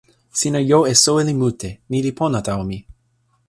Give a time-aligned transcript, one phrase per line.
[0.39, 1.69] sina jo e soweli mute.
[1.89, 2.77] ni li pona tawa mi.